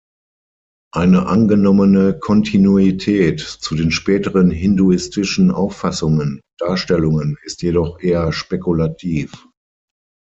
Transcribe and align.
Eine 0.95 1.27
angenommene 1.27 2.17
Kontinuität 2.17 3.39
zu 3.39 3.75
den 3.75 3.91
späteren 3.91 4.49
hinduistischen 4.49 5.51
Auffassungen 5.51 6.37
und 6.37 6.41
Darstellungen 6.57 7.37
ist 7.43 7.61
jedoch 7.61 7.99
eher 7.99 8.31
spekulativ. 8.31 9.47